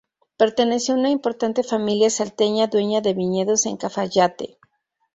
[0.35, 4.57] Perteneció a una importante familia salteña, dueña de viñedos en Cafayate.